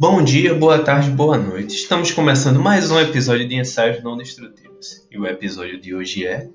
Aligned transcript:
Bom 0.00 0.22
dia, 0.22 0.54
boa 0.54 0.78
tarde, 0.78 1.10
boa 1.10 1.36
noite. 1.36 1.74
Estamos 1.74 2.12
começando 2.12 2.60
mais 2.60 2.88
um 2.88 3.00
episódio 3.00 3.48
de 3.48 3.56
Ensaios 3.56 4.00
Não 4.00 4.16
Destrutivos. 4.16 5.04
E 5.10 5.18
o 5.18 5.26
episódio 5.26 5.80
de 5.80 5.92
hoje 5.92 6.24
é 6.24 6.48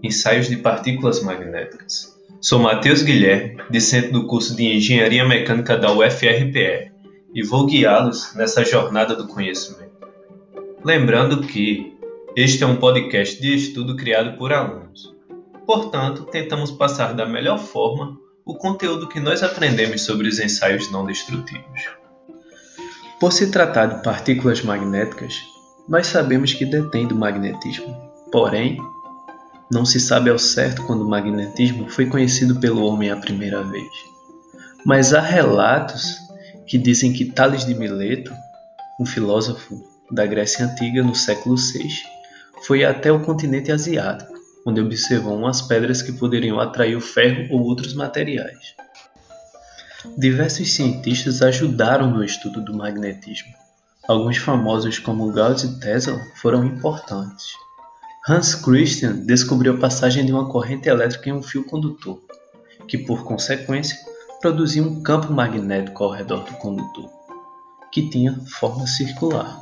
Ensaios 0.00 0.48
de 0.48 0.58
Partículas 0.58 1.20
Magnéticas. 1.20 2.16
Sou 2.40 2.60
Matheus 2.60 3.02
Guilherme, 3.02 3.60
discente 3.68 4.12
do 4.12 4.28
curso 4.28 4.54
de 4.54 4.72
Engenharia 4.72 5.24
Mecânica 5.26 5.76
da 5.76 5.92
UFRPE, 5.92 6.92
e 7.34 7.42
vou 7.42 7.66
guiá-los 7.66 8.36
nessa 8.36 8.64
jornada 8.64 9.16
do 9.16 9.26
conhecimento. 9.26 10.06
Lembrando 10.84 11.40
que 11.40 11.92
este 12.36 12.62
é 12.62 12.68
um 12.68 12.76
podcast 12.76 13.42
de 13.42 13.52
estudo 13.52 13.96
criado 13.96 14.38
por 14.38 14.52
alunos. 14.52 15.12
Portanto, 15.66 16.22
tentamos 16.26 16.70
passar 16.70 17.14
da 17.14 17.26
melhor 17.26 17.58
forma 17.58 18.16
o 18.44 18.54
conteúdo 18.54 19.08
que 19.08 19.18
nós 19.18 19.42
aprendemos 19.42 20.02
sobre 20.02 20.28
os 20.28 20.38
ensaios 20.38 20.88
não 20.92 21.04
destrutivos. 21.04 21.95
Por 23.18 23.32
se 23.32 23.50
tratar 23.50 23.86
de 23.86 24.02
partículas 24.02 24.62
magnéticas, 24.62 25.34
nós 25.88 26.06
sabemos 26.06 26.52
que 26.52 26.66
detêm 26.66 27.06
do 27.06 27.16
magnetismo. 27.16 27.96
Porém, 28.30 28.78
não 29.72 29.86
se 29.86 29.98
sabe 29.98 30.28
ao 30.28 30.38
certo 30.38 30.82
quando 30.82 31.02
o 31.02 31.08
magnetismo 31.08 31.88
foi 31.88 32.04
conhecido 32.06 32.60
pelo 32.60 32.84
homem 32.84 33.10
a 33.10 33.16
primeira 33.16 33.62
vez. 33.62 33.88
Mas 34.84 35.14
há 35.14 35.20
relatos 35.20 36.18
que 36.66 36.76
dizem 36.76 37.10
que 37.10 37.24
Tales 37.24 37.64
de 37.64 37.74
Mileto, 37.74 38.34
um 39.00 39.06
filósofo 39.06 39.82
da 40.10 40.26
Grécia 40.26 40.66
Antiga 40.66 41.02
no 41.02 41.14
século 41.14 41.56
VI, 41.56 41.88
foi 42.66 42.84
até 42.84 43.10
o 43.10 43.24
continente 43.24 43.72
asiático, 43.72 44.34
onde 44.66 44.80
observou 44.82 45.38
umas 45.38 45.62
pedras 45.62 46.02
que 46.02 46.12
poderiam 46.12 46.60
atrair 46.60 46.96
o 46.96 47.00
ferro 47.00 47.46
ou 47.50 47.62
outros 47.62 47.94
materiais. 47.94 48.74
Diversos 50.14 50.72
cientistas 50.72 51.42
ajudaram 51.42 52.10
no 52.10 52.24
estudo 52.24 52.62
do 52.62 52.74
magnetismo. 52.74 53.52
Alguns 54.08 54.38
famosos 54.38 54.98
como 54.98 55.30
Gauss 55.32 55.64
e 55.64 55.80
Tesla 55.80 56.18
foram 56.40 56.64
importantes. 56.64 57.46
Hans 58.28 58.54
Christian 58.54 59.24
descobriu 59.26 59.74
a 59.74 59.78
passagem 59.78 60.24
de 60.24 60.32
uma 60.32 60.48
corrente 60.48 60.88
elétrica 60.88 61.28
em 61.28 61.32
um 61.32 61.42
fio 61.42 61.64
condutor, 61.64 62.20
que 62.88 62.98
por 62.98 63.24
consequência 63.24 63.96
produzia 64.40 64.82
um 64.82 65.02
campo 65.02 65.32
magnético 65.32 66.04
ao 66.04 66.10
redor 66.10 66.44
do 66.44 66.52
condutor, 66.52 67.10
que 67.92 68.08
tinha 68.08 68.40
forma 68.46 68.86
circular. 68.86 69.60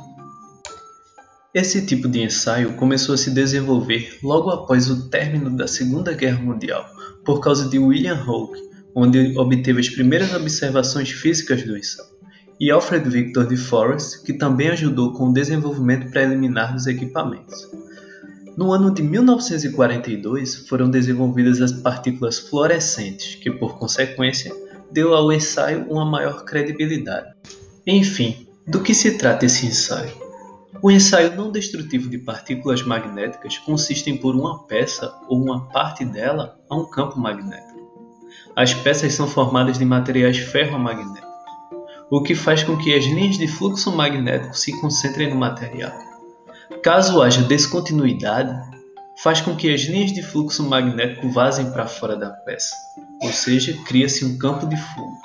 Esse 1.53 1.85
tipo 1.85 2.07
de 2.07 2.21
ensaio 2.21 2.73
começou 2.73 3.15
a 3.15 3.17
se 3.17 3.31
desenvolver 3.31 4.19
logo 4.21 4.49
após 4.49 4.89
o 4.89 5.09
término 5.09 5.49
da 5.49 5.67
Segunda 5.67 6.13
Guerra 6.13 6.41
Mundial, 6.41 6.85
por 7.23 7.39
causa 7.39 7.69
de 7.69 7.79
William 7.79 8.21
Hawke, 8.25 8.61
onde 8.95 9.37
obteve 9.37 9.81
as 9.81 9.89
primeiras 9.89 10.33
observações 10.33 11.11
físicas 11.11 11.63
do 11.63 11.77
ensaio, 11.77 12.15
e 12.57 12.71
Alfred 12.71 13.09
Victor 13.09 13.45
de 13.45 13.57
Forest, 13.57 14.23
que 14.23 14.31
também 14.31 14.69
ajudou 14.69 15.11
com 15.11 15.29
o 15.29 15.33
desenvolvimento 15.33 16.09
preliminar 16.09 16.73
dos 16.73 16.87
equipamentos. 16.87 17.67
No 18.55 18.71
ano 18.71 18.93
de 18.93 19.03
1942 19.03 20.67
foram 20.69 20.89
desenvolvidas 20.89 21.61
as 21.61 21.73
partículas 21.73 22.39
fluorescentes, 22.39 23.35
que 23.35 23.51
por 23.51 23.77
consequência 23.77 24.55
deu 24.89 25.13
ao 25.13 25.33
ensaio 25.33 25.85
uma 25.89 26.05
maior 26.05 26.45
credibilidade. 26.45 27.35
Enfim, 27.85 28.47
do 28.65 28.81
que 28.81 28.93
se 28.93 29.17
trata 29.17 29.45
esse 29.45 29.65
ensaio? 29.65 30.13
O 30.81 30.89
ensaio 30.89 31.35
não 31.35 31.51
destrutivo 31.51 32.09
de 32.09 32.17
partículas 32.17 32.81
magnéticas 32.81 33.57
consiste 33.57 34.09
em 34.09 34.17
pôr 34.17 34.35
uma 34.35 34.63
peça 34.65 35.13
ou 35.27 35.43
uma 35.43 35.67
parte 35.69 36.05
dela 36.05 36.57
a 36.69 36.77
um 36.77 36.89
campo 36.89 37.19
magnético. 37.19 37.74
As 38.55 38.73
peças 38.73 39.13
são 39.13 39.27
formadas 39.27 39.77
de 39.77 39.83
materiais 39.83 40.37
ferromagnéticos, 40.37 41.29
o 42.09 42.21
que 42.21 42.33
faz 42.33 42.63
com 42.63 42.77
que 42.77 42.93
as 42.93 43.03
linhas 43.03 43.37
de 43.37 43.47
fluxo 43.47 43.91
magnético 43.91 44.57
se 44.57 44.79
concentrem 44.79 45.29
no 45.29 45.35
material. 45.35 45.91
Caso 46.81 47.21
haja 47.21 47.41
descontinuidade, 47.41 48.55
faz 49.21 49.41
com 49.41 49.57
que 49.57 49.73
as 49.73 49.81
linhas 49.81 50.13
de 50.13 50.23
fluxo 50.23 50.63
magnético 50.63 51.29
vazem 51.29 51.69
para 51.71 51.85
fora 51.85 52.15
da 52.15 52.29
peça, 52.29 52.73
ou 53.21 53.31
seja, 53.33 53.77
cria-se 53.85 54.23
um 54.23 54.37
campo 54.37 54.65
de 54.67 54.77
fuga, 54.77 55.17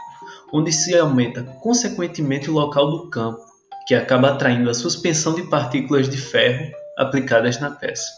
onde 0.53 0.73
se 0.73 0.97
aumenta 0.97 1.45
consequentemente 1.63 2.51
o 2.51 2.55
local 2.55 2.91
do 2.91 3.11
campo, 3.11 3.41
que 3.87 3.95
acaba 3.95 4.31
atraindo 4.31 4.69
a 4.69 4.75
suspensão 4.75 5.35
de 5.35 5.45
partículas 5.45 6.09
de 6.09 6.17
ferro 6.17 6.69
aplicadas 6.99 7.61
na 7.61 7.71
peça. 7.71 8.11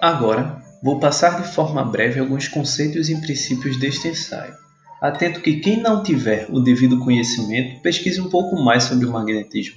Agora, 0.00 0.60
Vou 0.82 0.98
passar 0.98 1.40
de 1.40 1.48
forma 1.48 1.84
breve 1.84 2.18
alguns 2.18 2.48
conceitos 2.48 3.08
e 3.08 3.14
princípios 3.20 3.78
deste 3.78 4.08
ensaio. 4.08 4.52
Atento 5.00 5.40
que 5.40 5.60
quem 5.60 5.80
não 5.80 6.02
tiver 6.02 6.48
o 6.50 6.58
devido 6.58 6.98
conhecimento 6.98 7.80
pesquise 7.80 8.20
um 8.20 8.28
pouco 8.28 8.60
mais 8.60 8.82
sobre 8.82 9.06
o 9.06 9.12
magnetismo, 9.12 9.76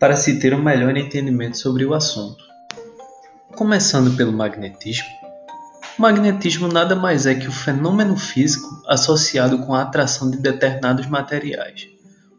para 0.00 0.16
se 0.16 0.40
ter 0.40 0.52
um 0.52 0.60
melhor 0.60 0.96
entendimento 0.96 1.56
sobre 1.56 1.84
o 1.84 1.94
assunto. 1.94 2.42
Começando 3.54 4.16
pelo 4.16 4.32
magnetismo. 4.32 5.06
O 5.96 6.02
magnetismo 6.02 6.66
nada 6.66 6.96
mais 6.96 7.24
é 7.24 7.36
que 7.36 7.46
o 7.46 7.52
fenômeno 7.52 8.16
físico 8.16 8.82
associado 8.88 9.58
com 9.58 9.74
a 9.74 9.82
atração 9.82 10.28
de 10.28 10.38
determinados 10.38 11.06
materiais, 11.06 11.86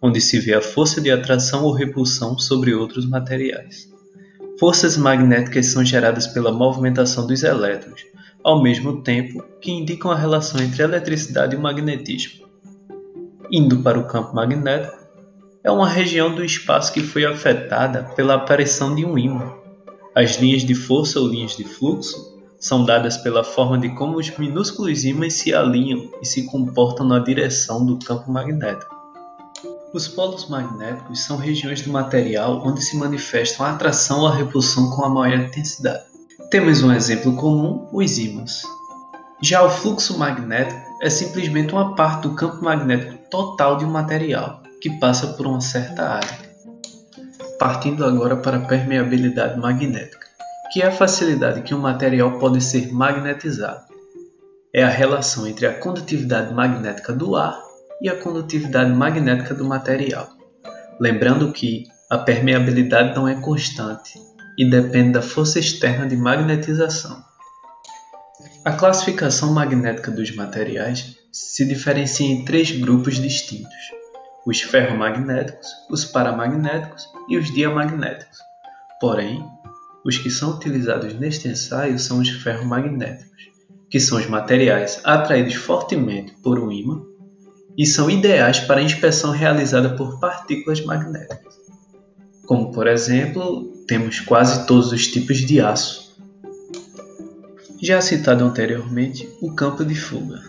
onde 0.02 0.20
se 0.20 0.42
vê 0.42 0.54
a 0.54 0.62
força 0.62 1.00
de 1.00 1.10
atração 1.10 1.64
ou 1.64 1.72
repulsão 1.72 2.38
sobre 2.38 2.74
outros 2.74 3.08
materiais. 3.08 3.93
Forças 4.64 4.96
magnéticas 4.96 5.66
são 5.66 5.84
geradas 5.84 6.26
pela 6.26 6.50
movimentação 6.50 7.28
dos 7.28 7.44
elétrons, 7.44 8.00
ao 8.42 8.64
mesmo 8.64 9.02
tempo 9.02 9.44
que 9.60 9.70
indicam 9.70 10.10
a 10.10 10.16
relação 10.16 10.62
entre 10.62 10.82
a 10.82 10.86
eletricidade 10.86 11.54
e 11.54 11.58
o 11.60 11.62
magnetismo. 11.62 12.48
Indo 13.52 13.84
para 13.84 14.00
o 14.00 14.08
campo 14.08 14.34
magnético, 14.34 14.98
é 15.66 15.70
uma 15.70 15.90
região 15.90 16.34
do 16.34 16.46
espaço 16.46 16.94
que 16.94 17.04
foi 17.04 17.26
afetada 17.26 18.04
pela 18.16 18.36
aparição 18.36 18.96
de 18.96 19.04
um 19.04 19.18
ímã. 19.18 19.54
As 20.16 20.38
linhas 20.38 20.64
de 20.64 20.76
força 20.76 21.20
ou 21.20 21.28
linhas 21.28 21.58
de 21.58 21.66
fluxo 21.66 22.16
são 22.58 22.86
dadas 22.86 23.18
pela 23.18 23.44
forma 23.44 23.78
de 23.78 23.90
como 23.90 24.18
os 24.18 24.32
minúsculos 24.38 25.04
ímãs 25.04 25.34
se 25.34 25.54
alinham 25.54 26.10
e 26.22 26.26
se 26.26 26.46
comportam 26.46 27.06
na 27.06 27.20
direção 27.20 27.86
do 27.86 28.00
campo 28.00 28.32
magnético. 28.32 28.93
Os 29.94 30.08
polos 30.08 30.50
magnéticos 30.50 31.24
são 31.24 31.38
regiões 31.38 31.84
do 31.84 31.92
material 31.92 32.64
onde 32.66 32.82
se 32.82 32.98
manifestam 32.98 33.64
a 33.64 33.74
atração 33.74 34.22
ou 34.22 34.28
a 34.28 34.34
repulsão 34.34 34.90
com 34.90 35.06
a 35.06 35.10
maior 35.10 35.38
intensidade. 35.38 36.06
Temos 36.50 36.82
um 36.82 36.92
exemplo 36.92 37.36
comum, 37.36 37.88
os 37.94 38.18
ímãs. 38.18 38.64
Já 39.40 39.62
o 39.62 39.70
fluxo 39.70 40.18
magnético 40.18 40.82
é 41.00 41.12
simplesmente 41.12 41.74
uma 41.74 41.94
parte 41.94 42.24
do 42.24 42.34
campo 42.34 42.64
magnético 42.64 43.20
total 43.30 43.78
de 43.78 43.86
um 43.86 43.92
material, 43.92 44.64
que 44.82 44.90
passa 45.00 45.28
por 45.28 45.46
uma 45.46 45.62
certa 45.62 46.04
área. 46.04 46.40
Partindo 47.60 48.04
agora 48.04 48.36
para 48.36 48.58
a 48.58 48.66
permeabilidade 48.66 49.60
magnética, 49.60 50.26
que 50.72 50.82
é 50.82 50.88
a 50.88 50.92
facilidade 50.92 51.62
que 51.62 51.76
um 51.76 51.80
material 51.80 52.40
pode 52.40 52.62
ser 52.62 52.92
magnetizado. 52.92 53.84
É 54.74 54.84
a 54.84 54.90
relação 54.90 55.46
entre 55.46 55.68
a 55.68 55.80
condutividade 55.80 56.52
magnética 56.52 57.14
do 57.14 57.36
ar 57.36 57.73
e 58.04 58.10
a 58.10 58.18
condutividade 58.18 58.92
magnética 58.92 59.56
do 59.56 59.64
material. 59.64 60.28
Lembrando 61.00 61.54
que 61.54 61.86
a 62.10 62.18
permeabilidade 62.18 63.16
não 63.16 63.28
é 63.28 63.36
constante 63.36 64.20
e 64.60 64.70
depende 64.70 65.14
da 65.14 65.22
força 65.22 65.58
externa 65.58 66.06
de 66.06 66.18
magnetização. 66.18 67.24
A 68.66 68.74
classificação 68.74 69.54
magnética 69.54 70.12
dos 70.12 70.36
materiais 70.36 71.18
se 71.32 71.66
diferencia 71.66 72.28
em 72.28 72.44
três 72.44 72.72
grupos 72.72 73.16
distintos: 73.16 73.74
os 74.46 74.62
ferromagnéticos, 74.62 75.68
os 75.90 76.04
paramagnéticos 76.04 77.08
e 77.30 77.38
os 77.38 77.52
diamagnéticos. 77.54 78.38
Porém, 79.00 79.44
os 80.06 80.18
que 80.18 80.30
são 80.30 80.52
utilizados 80.52 81.14
neste 81.18 81.48
ensaio 81.48 81.98
são 81.98 82.20
os 82.20 82.30
ferromagnéticos, 82.30 83.44
que 83.90 84.00
são 84.00 84.18
os 84.18 84.28
materiais 84.28 85.00
atraídos 85.06 85.56
fortemente 85.56 86.34
por 86.44 86.60
um 86.60 86.70
ímã 86.70 87.13
e 87.78 87.86
são 87.86 88.10
ideais 88.10 88.60
para 88.60 88.80
a 88.80 88.84
inspeção 88.84 89.32
realizada 89.32 89.96
por 89.96 90.20
partículas 90.20 90.84
magnéticas. 90.84 91.54
Como, 92.46 92.72
por 92.72 92.88
exemplo, 92.88 93.66
temos 93.88 94.20
quase 94.20 94.68
todos 94.68 94.92
os 94.92 95.08
tipos 95.08 95.38
de 95.38 95.60
aço. 95.60 96.14
Já 97.82 98.00
citado 98.02 98.44
anteriormente, 98.46 99.28
o 99.42 99.54
campo 99.54 99.84
de 99.84 99.96
fuga. 99.96 100.42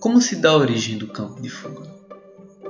Como 0.00 0.20
se 0.20 0.36
dá 0.36 0.50
a 0.50 0.56
origem 0.56 0.98
do 0.98 1.06
campo 1.06 1.40
de 1.40 1.48
fuga? 1.48 1.86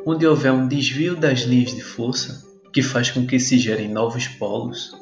Onde 0.05 0.27
houver 0.27 0.53
um 0.53 0.69
desvio 0.69 1.17
das 1.17 1.41
linhas 1.41 1.75
de 1.75 1.83
força, 1.83 2.45
que 2.73 2.83
faz 2.83 3.11
com 3.11 3.27
que 3.27 3.39
se 3.39 3.59
gerem 3.59 3.89
novos 3.89 4.27
polos, 4.27 4.93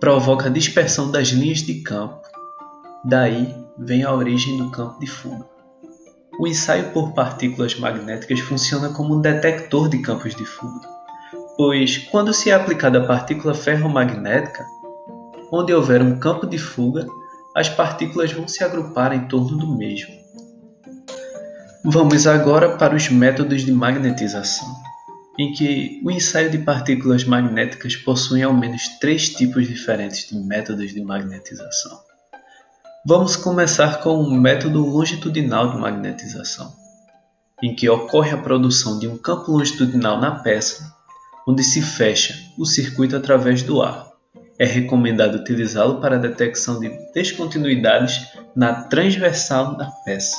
provoca 0.00 0.46
a 0.46 0.52
dispersão 0.52 1.10
das 1.10 1.28
linhas 1.28 1.58
de 1.58 1.80
campo. 1.80 2.20
Daí 3.04 3.54
vem 3.78 4.04
a 4.04 4.12
origem 4.12 4.58
do 4.58 4.70
campo 4.70 4.98
de 5.00 5.06
fuga. 5.06 5.57
O 6.40 6.46
ensaio 6.46 6.92
por 6.92 7.12
partículas 7.12 7.76
magnéticas 7.78 8.38
funciona 8.40 8.90
como 8.90 9.16
um 9.16 9.20
detector 9.20 9.88
de 9.88 9.98
campos 10.00 10.34
de 10.36 10.44
fuga, 10.44 10.88
pois, 11.56 11.98
quando 11.98 12.32
se 12.32 12.50
é 12.50 12.54
aplicada 12.54 12.98
a 13.02 13.06
partícula 13.06 13.54
ferromagnética, 13.54 14.64
onde 15.50 15.74
houver 15.74 16.00
um 16.00 16.18
campo 16.20 16.46
de 16.46 16.56
fuga, 16.56 17.06
as 17.56 17.68
partículas 17.68 18.30
vão 18.32 18.46
se 18.46 18.62
agrupar 18.62 19.12
em 19.12 19.26
torno 19.26 19.56
do 19.56 19.66
mesmo. 19.76 20.14
Vamos 21.84 22.26
agora 22.26 22.76
para 22.76 22.94
os 22.94 23.08
métodos 23.08 23.62
de 23.62 23.72
magnetização. 23.72 24.68
em 25.38 25.52
que 25.52 26.00
o 26.04 26.10
ensaio 26.10 26.50
de 26.50 26.58
partículas 26.58 27.22
magnéticas 27.22 27.94
possui 27.94 28.42
ao 28.42 28.52
menos 28.52 28.88
três 28.98 29.28
tipos 29.30 29.68
diferentes 29.68 30.28
de 30.28 30.36
métodos 30.36 30.92
de 30.92 31.00
magnetização. 31.00 32.07
Vamos 33.08 33.36
começar 33.36 34.02
com 34.02 34.20
o 34.20 34.30
método 34.30 34.84
longitudinal 34.84 35.70
de 35.70 35.78
magnetização, 35.78 36.70
em 37.62 37.74
que 37.74 37.88
ocorre 37.88 38.32
a 38.32 38.36
produção 38.36 38.98
de 38.98 39.08
um 39.08 39.16
campo 39.16 39.50
longitudinal 39.50 40.20
na 40.20 40.40
peça, 40.42 40.94
onde 41.48 41.64
se 41.64 41.80
fecha 41.80 42.34
o 42.58 42.66
circuito 42.66 43.16
através 43.16 43.62
do 43.62 43.80
ar. 43.80 44.12
É 44.58 44.66
recomendado 44.66 45.36
utilizá-lo 45.36 46.02
para 46.02 46.16
a 46.16 46.18
detecção 46.18 46.80
de 46.80 46.90
descontinuidades 47.14 48.26
na 48.54 48.82
transversal 48.82 49.74
da 49.74 49.86
peça. 50.04 50.36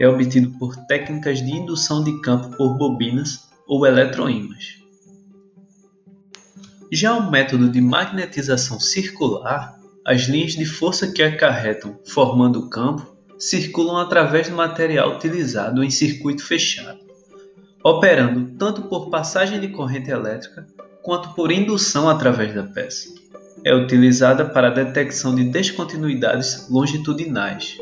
É 0.00 0.08
obtido 0.08 0.58
por 0.58 0.74
técnicas 0.86 1.44
de 1.44 1.50
indução 1.50 2.02
de 2.02 2.22
campo 2.22 2.56
por 2.56 2.78
bobinas 2.78 3.50
ou 3.68 3.86
eletroímãs. 3.86 4.78
Já 6.90 7.14
o 7.18 7.30
método 7.30 7.68
de 7.68 7.82
magnetização 7.82 8.80
circular, 8.80 9.76
as 10.06 10.28
linhas 10.28 10.52
de 10.52 10.64
força 10.64 11.10
que 11.10 11.20
acarretam 11.20 11.98
formando 12.06 12.60
o 12.60 12.70
campo 12.70 13.16
circulam 13.40 13.96
através 13.96 14.48
do 14.48 14.54
material 14.54 15.16
utilizado 15.16 15.82
em 15.82 15.90
circuito 15.90 16.44
fechado, 16.44 17.00
operando 17.82 18.56
tanto 18.56 18.82
por 18.82 19.10
passagem 19.10 19.58
de 19.58 19.66
corrente 19.66 20.08
elétrica 20.08 20.64
quanto 21.02 21.34
por 21.34 21.50
indução 21.50 22.08
através 22.08 22.54
da 22.54 22.62
peça. 22.62 23.08
É 23.64 23.74
utilizada 23.74 24.44
para 24.44 24.68
a 24.68 24.70
detecção 24.70 25.34
de 25.34 25.42
descontinuidades 25.42 26.68
longitudinais. 26.70 27.76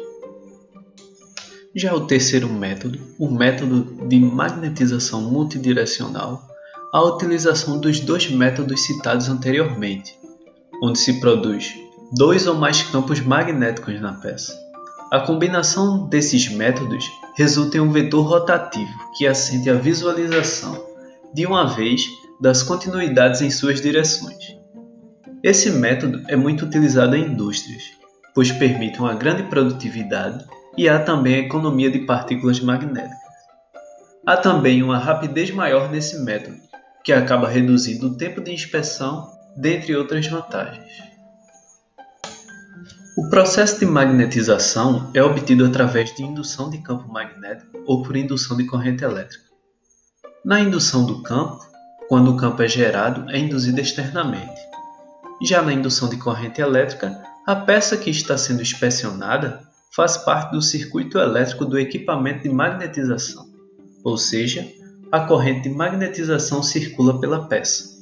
Já 1.77 1.95
o 1.95 2.07
terceiro 2.07 2.49
método, 2.49 2.99
o 3.19 3.31
método 3.31 4.09
de 4.09 4.19
magnetização 4.19 5.21
multidirecional, 5.31 6.43
a 6.91 7.03
utilização 7.03 7.79
dos 7.79 8.01
dois 8.01 8.31
métodos 8.31 8.87
citados 8.87 9.29
anteriormente, 9.29 10.17
onde 10.83 10.99
se 10.99 11.21
produz 11.21 11.84
dois 12.13 12.47
ou 12.47 12.55
mais 12.55 12.83
campos 12.83 13.21
magnéticos 13.21 14.01
na 14.01 14.13
peça. 14.13 14.53
A 15.11 15.21
combinação 15.21 16.09
desses 16.09 16.49
métodos 16.49 17.05
resulta 17.37 17.77
em 17.77 17.81
um 17.81 17.91
vetor 17.91 18.27
rotativo 18.27 18.93
que 19.17 19.27
assente 19.27 19.71
a 19.71 19.75
visualização, 19.75 20.85
de 21.33 21.47
uma 21.47 21.67
vez, 21.67 22.03
das 22.41 22.63
continuidades 22.63 23.41
em 23.41 23.51
suas 23.51 23.81
direções. 23.81 24.57
Esse 25.43 25.71
método 25.71 26.23
é 26.27 26.37
muito 26.37 26.65
utilizado 26.65 27.15
em 27.17 27.27
indústrias, 27.27 27.83
pois 28.35 28.51
permite 28.51 28.99
uma 28.99 29.15
grande 29.15 29.45
produtividade 29.45 30.45
e 30.77 30.89
há 30.89 30.99
também 30.99 31.35
a 31.37 31.39
economia 31.47 31.91
de 31.91 32.01
partículas 32.01 32.61
magnéticas. 32.61 33.19
Há 34.27 34.37
também 34.37 34.83
uma 34.83 34.99
rapidez 34.99 35.51
maior 35.51 35.91
nesse 35.91 36.19
método, 36.25 36.57
que 37.05 37.13
acaba 37.13 37.49
reduzindo 37.49 38.09
o 38.09 38.17
tempo 38.17 38.41
de 38.41 38.53
inspeção, 38.53 39.31
dentre 39.57 39.95
outras 39.95 40.27
vantagens. 40.27 41.14
O 43.17 43.29
processo 43.29 43.79
de 43.79 43.87
magnetização 43.87 45.09
é 45.15 45.23
obtido 45.23 45.65
através 45.65 46.13
de 46.13 46.25
indução 46.25 46.69
de 46.69 46.79
campo 46.79 47.07
magnético 47.09 47.81
ou 47.87 48.03
por 48.03 48.17
indução 48.17 48.57
de 48.57 48.65
corrente 48.65 49.05
elétrica. 49.05 49.45
Na 50.45 50.59
indução 50.59 51.07
do 51.07 51.23
campo, 51.23 51.65
quando 52.09 52.33
o 52.33 52.37
campo 52.37 52.61
é 52.61 52.67
gerado, 52.67 53.31
é 53.31 53.39
induzido 53.39 53.81
externamente. 53.81 54.61
Já 55.41 55.63
na 55.63 55.73
indução 55.73 56.09
de 56.09 56.17
corrente 56.17 56.61
elétrica, 56.61 57.23
a 57.47 57.55
peça 57.55 57.97
que 57.97 58.11
está 58.11 58.37
sendo 58.37 58.63
inspecionada 58.63 59.61
faz 59.95 60.17
parte 60.17 60.51
do 60.51 60.61
circuito 60.61 61.17
elétrico 61.17 61.65
do 61.65 61.79
equipamento 61.79 62.43
de 62.43 62.49
magnetização, 62.49 63.47
ou 64.03 64.19
seja, 64.19 64.69
a 65.13 65.21
corrente 65.21 65.69
de 65.69 65.71
magnetização 65.75 66.65
circula 66.65 67.21
pela 67.21 67.47
peça. 67.47 67.94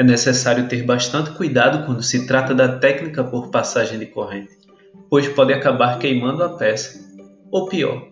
É 0.00 0.02
necessário 0.02 0.66
ter 0.66 0.82
bastante 0.82 1.32
cuidado 1.32 1.84
quando 1.84 2.02
se 2.02 2.26
trata 2.26 2.54
da 2.54 2.78
técnica 2.78 3.22
por 3.22 3.50
passagem 3.50 3.98
de 3.98 4.06
corrente, 4.06 4.56
pois 5.10 5.28
pode 5.28 5.52
acabar 5.52 5.98
queimando 5.98 6.42
a 6.42 6.48
peça, 6.56 6.98
ou 7.50 7.68
pior, 7.68 8.08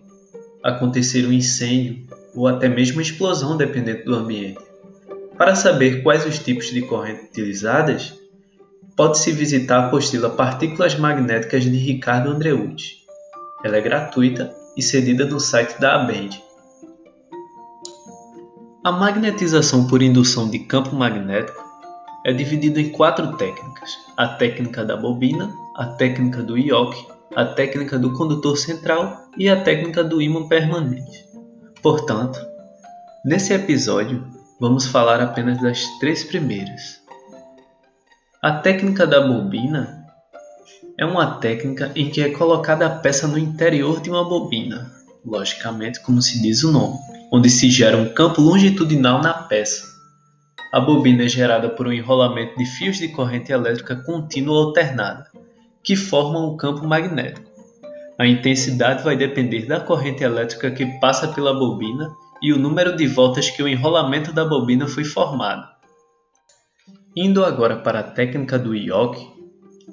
acontecer 0.63 1.25
um 1.25 1.33
incêndio 1.33 2.05
ou 2.35 2.47
até 2.47 2.69
mesmo 2.69 3.01
explosão 3.01 3.57
dependendo 3.57 4.05
do 4.05 4.13
ambiente. 4.13 4.59
Para 5.35 5.55
saber 5.55 6.03
quais 6.03 6.27
os 6.27 6.37
tipos 6.37 6.67
de 6.67 6.83
corrente 6.83 7.23
utilizadas, 7.23 8.13
pode-se 8.95 9.31
visitar 9.31 9.79
a 9.79 9.87
apostila 9.87 10.29
Partículas 10.29 10.95
Magnéticas 10.95 11.63
de 11.63 11.75
Ricardo 11.75 12.29
Andreucci. 12.29 12.97
Ela 13.63 13.77
é 13.77 13.81
gratuita 13.81 14.53
e 14.77 14.83
cedida 14.83 15.25
no 15.25 15.39
site 15.39 15.81
da 15.81 15.95
ABEND. 15.95 16.39
A 18.83 18.91
magnetização 18.91 19.87
por 19.87 20.03
indução 20.03 20.51
de 20.51 20.59
campo 20.59 20.95
magnético 20.95 21.68
é 22.25 22.33
dividida 22.33 22.79
em 22.79 22.89
quatro 22.89 23.37
técnicas: 23.37 23.97
a 24.17 24.27
técnica 24.27 24.83
da 24.83 24.97
bobina, 24.97 25.53
a 25.75 25.85
técnica 25.85 26.43
do 26.43 26.57
ioque, 26.57 27.05
a 27.35 27.45
técnica 27.45 27.97
do 27.97 28.13
condutor 28.13 28.57
central 28.57 29.29
e 29.37 29.49
a 29.49 29.61
técnica 29.61 30.03
do 30.03 30.21
ímã 30.21 30.47
permanente. 30.47 31.25
Portanto, 31.81 32.39
nesse 33.23 33.53
episódio 33.53 34.27
vamos 34.59 34.85
falar 34.85 35.21
apenas 35.21 35.61
das 35.61 35.85
três 35.99 36.23
primeiras. 36.23 36.99
A 38.41 38.51
técnica 38.51 39.05
da 39.05 39.25
bobina 39.25 40.05
é 40.97 41.05
uma 41.05 41.39
técnica 41.39 41.91
em 41.95 42.09
que 42.09 42.21
é 42.21 42.29
colocada 42.29 42.85
a 42.85 42.89
peça 42.89 43.27
no 43.27 43.37
interior 43.37 44.01
de 44.01 44.09
uma 44.09 44.27
bobina, 44.27 44.91
logicamente, 45.25 46.01
como 46.01 46.21
se 46.21 46.41
diz 46.41 46.63
o 46.63 46.71
nome, 46.71 46.97
onde 47.31 47.49
se 47.49 47.69
gera 47.69 47.95
um 47.95 48.13
campo 48.13 48.41
longitudinal 48.41 49.21
na 49.21 49.33
peça. 49.33 49.98
A 50.71 50.79
bobina 50.79 51.23
é 51.23 51.27
gerada 51.27 51.67
por 51.69 51.87
um 51.87 51.91
enrolamento 51.91 52.55
de 52.55 52.65
fios 52.65 52.97
de 52.97 53.07
corrente 53.07 53.51
elétrica 53.51 53.95
contínua 53.95 54.65
alternada, 54.65 55.25
que 55.83 55.95
formam 55.95 56.53
um 56.53 56.57
campo 56.57 56.85
magnético. 56.85 57.49
A 58.19 58.27
intensidade 58.27 59.03
vai 59.03 59.15
depender 59.15 59.65
da 59.65 59.79
corrente 59.79 60.23
elétrica 60.23 60.69
que 60.69 60.85
passa 60.99 61.29
pela 61.29 61.53
bobina 61.53 62.11
e 62.41 62.53
o 62.53 62.59
número 62.59 62.95
de 62.95 63.07
voltas 63.07 63.49
que 63.49 63.63
o 63.63 63.67
enrolamento 63.67 64.31
da 64.31 64.45
bobina 64.45 64.87
foi 64.87 65.03
formado. 65.03 65.67
Indo 67.15 67.43
agora 67.43 67.77
para 67.77 68.01
a 68.01 68.03
técnica 68.11 68.59
do 68.59 68.75
ioque, 68.75 69.27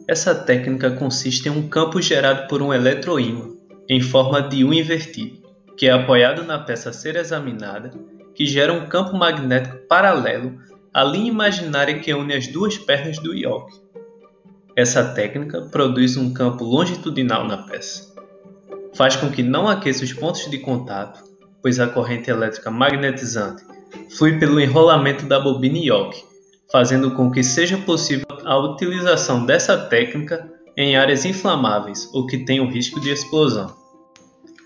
essa 0.07 0.35
técnica 0.35 0.91
consiste 0.91 1.49
em 1.49 1.53
um 1.53 1.69
campo 1.69 2.03
gerado 2.03 2.47
por 2.49 2.61
um 2.61 2.75
eletroímã 2.75 3.49
em 3.89 4.01
forma 4.01 4.43
de 4.43 4.63
U 4.63 4.75
invertido, 4.75 5.39
que 5.77 5.87
é 5.87 5.93
apoiado 5.93 6.45
na 6.45 6.59
peça 6.59 6.91
a 6.91 6.93
ser 6.93 7.17
examinada, 7.17 7.93
que 8.37 8.47
gera 8.47 8.73
um 8.73 8.87
campo 8.87 9.17
magnético 9.17 9.79
paralelo 9.89 10.59
à 10.93 11.03
linha 11.03 11.29
imaginária 11.29 11.99
que 11.99 12.13
une 12.15 12.35
as 12.35 12.47
duas 12.47 12.77
pernas 12.77 13.19
do 13.19 13.35
ioque. 13.35 13.81
Essa 14.77 15.03
técnica 15.03 15.63
produz 15.73 16.19
um 16.19 16.35
campo 16.35 16.63
longitudinal 16.63 17.47
na 17.47 17.57
peça. 17.59 18.15
Faz 18.95 19.17
com 19.17 19.31
que 19.31 19.43
não 19.43 19.67
aqueça 19.67 20.05
os 20.05 20.13
pontos 20.13 20.51
de 20.51 20.59
contato, 20.59 21.25
pois 21.63 21.81
a 21.81 21.87
corrente 21.87 22.31
elétrica 22.31 22.71
magnetizante 22.71 23.65
flui 24.17 24.39
pelo 24.39 24.61
enrolamento 24.61 25.25
da 25.25 25.41
bobina 25.41 25.79
ioque, 25.79 26.23
fazendo 26.71 27.13
com 27.13 27.31
que 27.31 27.43
seja 27.43 27.79
possível 27.79 28.27
a 28.45 28.59
utilização 28.59 29.47
dessa 29.47 29.79
técnica 29.79 30.47
em 30.77 30.95
áreas 30.95 31.25
inflamáveis 31.25 32.09
ou 32.13 32.27
que 32.27 32.45
tenham 32.45 32.71
risco 32.71 33.01
de 33.01 33.11
explosão. 33.11 33.86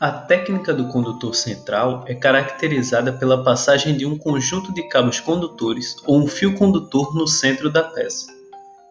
A 0.01 0.11
técnica 0.11 0.73
do 0.73 0.89
condutor 0.89 1.35
central 1.35 2.07
é 2.09 2.15
caracterizada 2.15 3.13
pela 3.13 3.45
passagem 3.45 3.95
de 3.95 4.07
um 4.07 4.17
conjunto 4.17 4.73
de 4.73 4.89
cabos 4.89 5.21
condutores 5.21 5.95
ou 6.07 6.19
um 6.23 6.27
fio 6.27 6.55
condutor 6.55 7.15
no 7.15 7.29
centro 7.29 7.71
da 7.71 7.83
peça. 7.83 8.29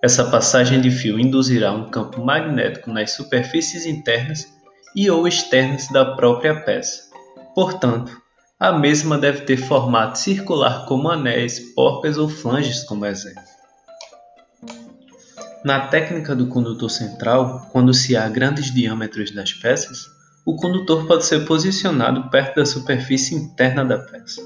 Essa 0.04 0.26
passagem 0.26 0.80
de 0.80 0.92
fio 0.92 1.20
induzirá 1.20 1.72
um 1.72 1.90
campo 1.90 2.24
magnético 2.24 2.92
nas 2.92 3.14
superfícies 3.14 3.88
internas 3.88 4.46
e 4.96 5.10
ou 5.10 5.28
externas 5.28 5.88
da 5.88 6.06
própria 6.14 6.62
peça. 6.62 7.10
Portanto, 7.56 8.16
a 8.60 8.72
mesma 8.72 9.18
deve 9.18 9.42
ter 9.46 9.58
formato 9.58 10.20
circular 10.20 10.86
como 10.86 11.10
anéis, 11.10 11.60
porcas 11.74 12.20
ou 12.20 12.30
flanges 12.30 12.84
como 12.84 13.08
exemplo. 13.08 13.42
Na 15.66 15.88
técnica 15.88 16.36
do 16.36 16.46
condutor 16.46 16.92
central, 16.92 17.68
quando 17.72 17.96
se 17.96 18.16
há 18.16 18.30
grandes 18.30 18.72
diâmetros 18.72 19.32
das 19.32 19.52
peças, 19.54 20.19
o 20.50 20.56
condutor 20.56 21.06
pode 21.06 21.26
ser 21.26 21.46
posicionado 21.46 22.28
perto 22.32 22.56
da 22.56 22.66
superfície 22.66 23.36
interna 23.36 23.86
da 23.86 24.00
peça. 24.00 24.42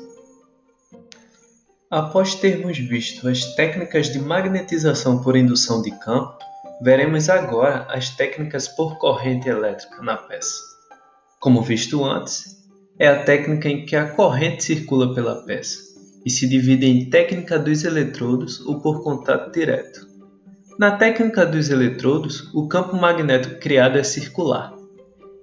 Após 1.90 2.36
termos 2.36 2.78
visto 2.78 3.26
as 3.26 3.56
técnicas 3.56 4.12
de 4.12 4.20
magnetização 4.20 5.24
por 5.24 5.38
indução 5.38 5.82
de 5.82 5.92
campo, 6.00 6.38
veremos 6.82 7.30
agora 7.30 7.88
as 7.90 8.10
técnicas 8.10 8.68
por 8.68 8.98
corrente 8.98 9.48
elétrica 9.48 10.02
na 10.02 10.18
peça. 10.18 10.60
Como 11.40 11.62
visto 11.62 12.04
antes, 12.04 12.44
é 13.00 13.08
a 13.08 13.24
técnica 13.24 13.70
em 13.70 13.86
que 13.86 13.96
a 13.96 14.10
corrente 14.10 14.62
circula 14.62 15.16
pela 15.16 15.46
peça 15.46 15.80
e 16.26 16.30
se 16.30 16.50
divide 16.50 16.86
em 16.86 17.10
técnica 17.10 17.58
dos 17.58 17.86
eletrodos 17.86 18.60
ou 18.66 18.82
por 18.82 19.06
contato 19.06 19.54
direto. 19.54 20.06
Na 20.78 20.98
técnica 20.98 21.46
dos 21.46 21.70
eletrodos, 21.70 22.54
o 22.54 22.68
campo 22.68 22.94
magnético 22.98 23.58
criado 23.62 23.98
é 23.98 24.04
circular. 24.04 24.73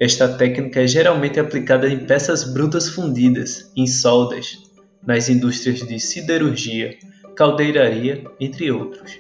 Esta 0.01 0.27
técnica 0.27 0.81
é 0.81 0.87
geralmente 0.87 1.39
aplicada 1.39 1.87
em 1.87 2.07
peças 2.07 2.43
brutas 2.55 2.89
fundidas, 2.89 3.71
em 3.77 3.87
soldas, 3.87 4.59
nas 5.07 5.29
indústrias 5.29 5.87
de 5.87 6.01
siderurgia, 6.01 6.97
caldeiraria, 7.37 8.25
entre 8.41 8.73
outros. 8.73 9.19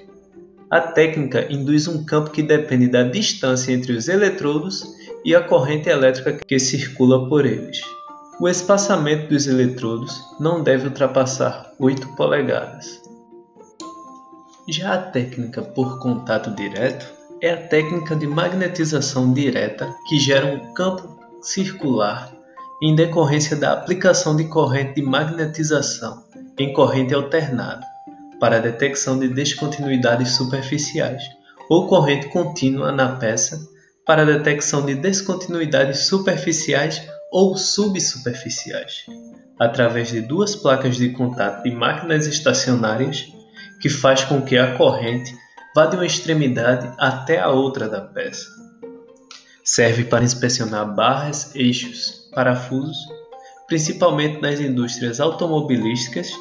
A 0.70 0.80
técnica 0.80 1.52
induz 1.52 1.86
um 1.86 2.02
campo 2.06 2.30
que 2.30 2.42
depende 2.42 2.88
da 2.88 3.02
distância 3.02 3.72
entre 3.72 3.92
os 3.92 4.08
eletrodos 4.08 4.82
e 5.22 5.34
a 5.34 5.42
corrente 5.42 5.90
elétrica 5.90 6.32
que 6.32 6.58
circula 6.58 7.28
por 7.28 7.44
eles. 7.44 7.82
O 8.40 8.48
espaçamento 8.48 9.28
dos 9.28 9.46
eletrodos 9.46 10.18
não 10.40 10.62
deve 10.62 10.86
ultrapassar 10.86 11.74
8 11.78 12.16
polegadas. 12.16 13.02
Já 14.66 14.94
a 14.94 14.98
técnica 14.98 15.60
por 15.60 15.98
contato 15.98 16.54
direto 16.54 17.19
é 17.42 17.50
a 17.50 17.56
técnica 17.56 18.14
de 18.14 18.26
magnetização 18.26 19.32
direta 19.32 19.94
que 20.06 20.18
gera 20.18 20.46
um 20.46 20.74
campo 20.74 21.18
circular 21.40 22.32
em 22.82 22.94
decorrência 22.94 23.56
da 23.56 23.72
aplicação 23.72 24.36
de 24.36 24.44
corrente 24.44 24.94
de 24.94 25.02
magnetização 25.02 26.24
em 26.58 26.72
corrente 26.72 27.14
alternada 27.14 27.84
para 28.38 28.56
a 28.56 28.60
detecção 28.60 29.18
de 29.18 29.28
descontinuidades 29.28 30.32
superficiais 30.32 31.22
ou 31.68 31.86
corrente 31.86 32.28
contínua 32.28 32.92
na 32.92 33.16
peça 33.16 33.58
para 34.04 34.22
a 34.22 34.24
detecção 34.24 34.84
de 34.84 34.94
descontinuidades 34.94 36.00
superficiais 36.00 37.02
ou 37.30 37.56
subsuperficiais, 37.56 39.04
através 39.58 40.08
de 40.08 40.20
duas 40.20 40.56
placas 40.56 40.96
de 40.96 41.10
contato 41.10 41.62
de 41.62 41.70
máquinas 41.70 42.26
estacionárias 42.26 43.26
que 43.80 43.88
faz 43.88 44.24
com 44.24 44.42
que 44.42 44.58
a 44.58 44.76
corrente 44.76 45.32
vá 45.74 45.86
de 45.86 45.96
uma 45.96 46.06
extremidade 46.06 46.92
até 46.98 47.38
a 47.38 47.50
outra 47.50 47.88
da 47.88 48.00
peça. 48.00 48.46
Serve 49.64 50.04
para 50.04 50.24
inspecionar 50.24 50.94
barras, 50.94 51.54
eixos, 51.54 52.28
parafusos, 52.34 52.96
principalmente 53.68 54.40
nas 54.40 54.58
indústrias 54.58 55.20
automobilísticas 55.20 56.32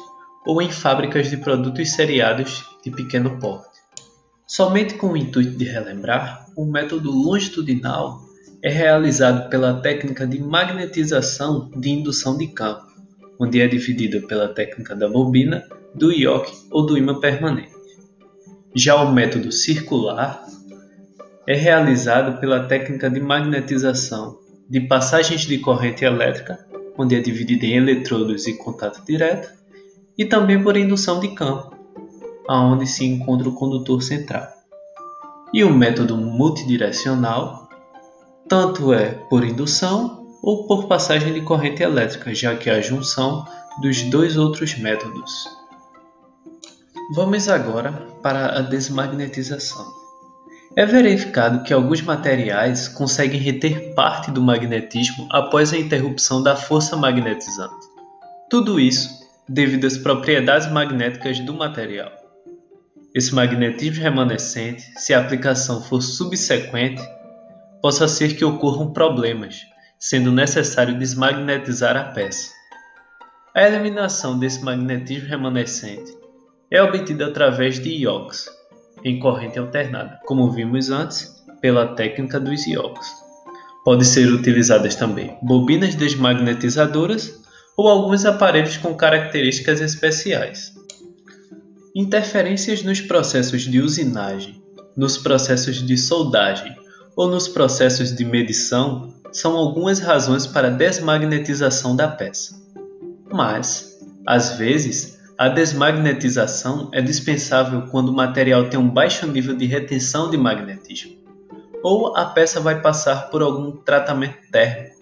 ou 0.44 0.60
em 0.60 0.70
fábricas 0.70 1.30
de 1.30 1.36
produtos 1.36 1.92
seriados 1.92 2.64
de 2.82 2.90
pequeno 2.90 3.38
porte. 3.38 3.68
Somente 4.46 4.94
com 4.94 5.12
o 5.12 5.16
intuito 5.16 5.56
de 5.56 5.64
relembrar, 5.64 6.46
o 6.56 6.64
método 6.64 7.10
longitudinal 7.12 8.20
é 8.62 8.68
realizado 8.68 9.48
pela 9.48 9.80
técnica 9.80 10.26
de 10.26 10.40
magnetização 10.40 11.70
de 11.76 11.90
indução 11.90 12.36
de 12.36 12.48
campo, 12.48 12.84
onde 13.38 13.60
é 13.60 13.68
dividida 13.68 14.20
pela 14.26 14.48
técnica 14.48 14.96
da 14.96 15.08
bobina, 15.08 15.64
do 15.94 16.12
ioque 16.12 16.52
ou 16.70 16.84
do 16.84 16.98
ímã 16.98 17.20
permanente. 17.20 17.69
Já 18.74 19.02
o 19.02 19.12
método 19.12 19.50
circular 19.50 20.44
é 21.46 21.56
realizado 21.56 22.40
pela 22.40 22.68
técnica 22.68 23.10
de 23.10 23.20
magnetização 23.20 24.38
de 24.68 24.80
passagens 24.82 25.40
de 25.40 25.58
corrente 25.58 26.04
elétrica, 26.04 26.64
onde 26.96 27.16
é 27.16 27.20
dividida 27.20 27.66
em 27.66 27.74
eletrodos 27.74 28.46
e 28.46 28.56
contato 28.56 29.04
direto, 29.04 29.50
e 30.16 30.24
também 30.24 30.62
por 30.62 30.76
indução 30.76 31.18
de 31.18 31.34
campo, 31.34 31.74
aonde 32.48 32.86
se 32.86 33.04
encontra 33.04 33.48
o 33.48 33.54
condutor 33.54 34.02
central. 34.02 34.46
E 35.52 35.64
o 35.64 35.74
método 35.74 36.16
multidirecional 36.16 37.68
tanto 38.48 38.92
é 38.92 39.10
por 39.28 39.44
indução 39.44 40.38
ou 40.42 40.66
por 40.66 40.86
passagem 40.86 41.32
de 41.32 41.40
corrente 41.40 41.82
elétrica, 41.82 42.32
já 42.32 42.54
que 42.54 42.70
é 42.70 42.74
a 42.74 42.80
junção 42.80 43.44
dos 43.82 44.02
dois 44.02 44.36
outros 44.36 44.78
métodos. 44.78 45.59
Vamos 47.12 47.48
agora 47.48 47.90
para 48.22 48.56
a 48.56 48.62
desmagnetização. 48.62 49.84
É 50.76 50.86
verificado 50.86 51.64
que 51.64 51.72
alguns 51.72 52.00
materiais 52.00 52.86
conseguem 52.86 53.40
reter 53.40 53.94
parte 53.94 54.30
do 54.30 54.40
magnetismo 54.40 55.26
após 55.28 55.72
a 55.72 55.76
interrupção 55.76 56.40
da 56.40 56.54
força 56.54 56.96
magnetizante. 56.96 57.88
Tudo 58.48 58.78
isso 58.78 59.10
devido 59.48 59.88
às 59.88 59.98
propriedades 59.98 60.70
magnéticas 60.70 61.40
do 61.40 61.52
material. 61.52 62.12
Esse 63.12 63.34
magnetismo 63.34 64.04
remanescente, 64.04 64.84
se 64.94 65.12
a 65.12 65.18
aplicação 65.18 65.82
for 65.82 66.00
subsequente, 66.00 67.02
possa 67.82 68.06
ser 68.06 68.36
que 68.36 68.44
ocorram 68.44 68.92
problemas, 68.92 69.62
sendo 69.98 70.30
necessário 70.30 70.96
desmagnetizar 70.96 71.96
a 71.96 72.04
peça. 72.04 72.52
A 73.52 73.66
eliminação 73.66 74.38
desse 74.38 74.62
magnetismo 74.62 75.28
remanescente 75.28 76.19
é 76.70 76.82
obtida 76.82 77.26
através 77.26 77.80
de 77.80 77.90
ioks, 77.90 78.48
em 79.04 79.18
corrente 79.18 79.58
alternada, 79.58 80.20
como 80.24 80.50
vimos 80.52 80.90
antes, 80.90 81.44
pela 81.60 81.94
técnica 81.94 82.38
dos 82.38 82.66
ioks. 82.66 83.08
Podem 83.84 84.04
ser 84.04 84.30
utilizadas 84.32 84.94
também 84.94 85.36
bobinas 85.42 85.94
desmagnetizadoras 85.94 87.40
ou 87.76 87.88
alguns 87.88 88.24
aparelhos 88.24 88.76
com 88.76 88.94
características 88.94 89.80
especiais. 89.80 90.72
Interferências 91.96 92.82
nos 92.82 93.00
processos 93.00 93.62
de 93.62 93.80
usinagem, 93.80 94.62
nos 94.96 95.18
processos 95.18 95.84
de 95.84 95.96
soldagem 95.96 96.76
ou 97.16 97.28
nos 97.28 97.48
processos 97.48 98.14
de 98.14 98.24
medição 98.24 99.14
são 99.32 99.56
algumas 99.56 99.98
razões 99.98 100.46
para 100.46 100.68
a 100.68 100.70
desmagnetização 100.70 101.96
da 101.96 102.08
peça. 102.08 102.54
Mas, 103.32 103.98
às 104.26 104.52
vezes, 104.56 105.19
a 105.40 105.48
desmagnetização 105.48 106.90
é 106.92 107.00
dispensável 107.00 107.86
quando 107.90 108.10
o 108.10 108.14
material 108.14 108.68
tem 108.68 108.78
um 108.78 108.90
baixo 108.90 109.26
nível 109.26 109.56
de 109.56 109.64
retenção 109.64 110.28
de 110.28 110.36
magnetismo, 110.36 111.16
ou 111.82 112.14
a 112.14 112.26
peça 112.26 112.60
vai 112.60 112.82
passar 112.82 113.30
por 113.30 113.40
algum 113.40 113.72
tratamento 113.72 114.36
térmico, 114.52 114.96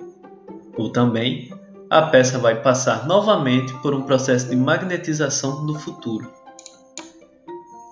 ou 0.77 0.91
também 0.91 1.53
a 1.91 2.03
peça 2.03 2.39
vai 2.39 2.63
passar 2.63 3.05
novamente 3.05 3.73
por 3.83 3.93
um 3.93 4.03
processo 4.03 4.49
de 4.49 4.55
magnetização 4.55 5.65
no 5.65 5.77
futuro. 5.77 6.33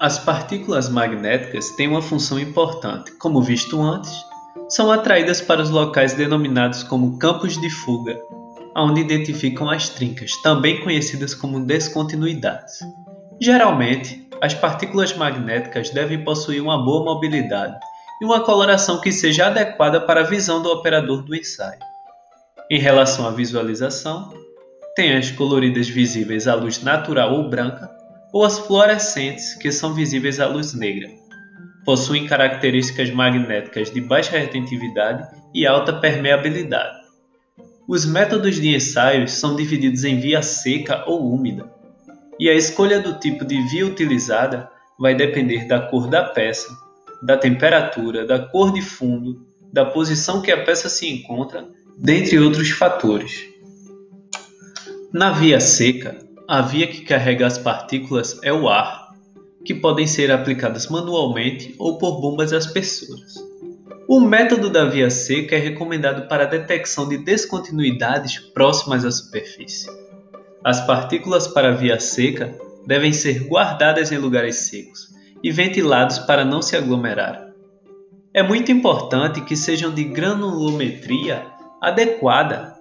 As 0.01 0.17
partículas 0.17 0.89
magnéticas 0.89 1.71
têm 1.71 1.89
uma 1.89 2.01
função 2.01 2.39
importante, 2.39 3.11
como 3.19 3.43
visto 3.43 3.83
antes, 3.83 4.15
são 4.69 4.93
atraídas 4.93 5.41
para 5.41 5.61
os 5.61 5.71
locais 5.71 6.15
denominados 6.15 6.85
como 6.85 7.19
campos 7.19 7.61
de 7.61 7.69
fuga, 7.69 8.17
onde 8.77 9.01
identificam 9.01 9.71
as 9.71 9.89
trincas, 9.89 10.31
também 10.43 10.83
conhecidas 10.83 11.35
como 11.35 11.65
descontinuidades. 11.65 12.81
Geralmente, 13.41 14.29
as 14.41 14.53
partículas 14.53 15.17
magnéticas 15.17 15.91
devem 15.91 16.23
possuir 16.23 16.63
uma 16.63 16.85
boa 16.85 17.05
mobilidade 17.05 17.79
e 18.21 18.25
uma 18.25 18.41
coloração 18.41 19.01
que 19.01 19.11
seja 19.11 19.47
adequada 19.47 20.01
para 20.01 20.21
a 20.21 20.25
visão 20.25 20.63
do 20.63 20.71
operador 20.71 21.23
do 21.23 21.35
ensaio. 21.35 21.81
Em 22.71 22.79
relação 22.79 23.27
à 23.27 23.31
visualização, 23.31 24.33
tem 24.95 25.17
as 25.17 25.31
coloridas 25.31 25.89
visíveis 25.89 26.49
à 26.49 26.55
luz 26.55 26.83
natural 26.83 27.33
ou 27.33 27.49
branca, 27.49 27.91
ou 28.33 28.45
as 28.45 28.59
fluorescentes, 28.59 29.55
que 29.55 29.71
são 29.71 29.95
visíveis 29.95 30.41
à 30.41 30.47
luz 30.47 30.75
negra. 30.75 31.09
Possuem 31.85 32.27
características 32.27 33.11
magnéticas 33.11 33.91
de 33.91 34.01
baixa 34.01 34.37
retentividade 34.37 35.27
e 35.55 35.67
alta 35.67 35.93
permeabilidade. 35.93 37.06
Os 37.89 38.05
métodos 38.05 38.57
de 38.57 38.75
ensaios 38.75 39.33
são 39.33 39.55
divididos 39.55 40.03
em 40.03 40.19
via 40.19 40.43
seca 40.43 41.05
ou 41.07 41.33
úmida, 41.33 41.71
e 42.39 42.49
a 42.49 42.55
escolha 42.55 43.01
do 43.01 43.19
tipo 43.21 43.45
de 43.45 43.61
via 43.69 43.87
utilizada 43.87 44.69
vai 44.99 45.15
depender 45.15 45.69
da 45.69 45.79
cor 45.79 46.09
da 46.09 46.25
peça, 46.25 46.77
da 47.23 47.37
temperatura, 47.37 48.27
da 48.27 48.41
cor 48.41 48.73
de 48.73 48.83
fundo, 48.83 49.47
da 49.73 49.85
posição 49.85 50.43
que 50.43 50.51
a 50.51 50.65
peça 50.65 50.89
se 50.89 51.09
encontra 51.09 51.69
dentre 51.97 52.39
outros 52.39 52.71
fatores. 52.71 53.45
Na 55.13 55.31
via 55.31 55.61
seca, 55.61 56.19
a 56.49 56.63
via 56.63 56.89
que 56.89 57.03
carrega 57.03 57.47
as 57.47 57.57
partículas 57.57 58.39
é 58.43 58.53
o 58.53 58.69
ar, 58.69 59.13
que 59.65 59.75
podem 59.75 60.07
ser 60.07 60.33
aplicadas 60.33 60.89
manualmente 60.89 61.75
ou 61.79 61.99
por 61.99 62.21
bombas 62.21 62.53
aspersoras. 62.53 63.35
O 64.09 64.21
método 64.21 64.71
da 64.71 64.85
via 64.85 65.11
seca 65.11 65.57
é 65.57 65.59
recomendado 65.59 66.29
para 66.29 66.45
a 66.45 66.47
detecção 66.47 67.09
de 67.09 67.19
descontinuidades 67.19 68.39
próximas 68.39 69.05
à 69.05 69.11
superfície. 69.11 69.91
As 70.63 70.87
partículas 70.87 71.49
para 71.49 71.71
a 71.71 71.73
via 71.73 71.99
seca 71.99 72.57
devem 72.87 73.13
ser 73.13 73.49
guardadas 73.49 74.13
em 74.13 74.19
lugares 74.19 74.69
secos 74.69 75.09
e 75.43 75.51
ventilados 75.51 76.21
para 76.21 76.45
não 76.45 76.63
se 76.63 76.77
aglomerar. 76.77 77.49
É 78.33 78.45
muito 78.45 78.71
importante 78.71 79.41
que 79.41 79.57
sejam 79.57 79.93
de 79.93 80.05
granulometria 80.05 81.45
adequada 81.83 82.77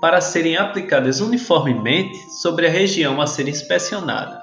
para 0.00 0.22
serem 0.22 0.56
aplicadas 0.56 1.20
uniformemente 1.20 2.18
sobre 2.40 2.66
a 2.66 2.70
região 2.70 3.20
a 3.20 3.26
ser 3.26 3.46
inspecionada. 3.46 4.41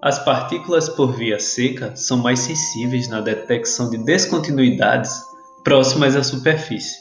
As 0.00 0.16
partículas 0.20 0.88
por 0.88 1.12
via 1.12 1.40
seca 1.40 1.96
são 1.96 2.18
mais 2.18 2.38
sensíveis 2.38 3.08
na 3.08 3.20
detecção 3.20 3.90
de 3.90 3.98
descontinuidades 3.98 5.10
próximas 5.64 6.14
à 6.14 6.22
superfície, 6.22 7.00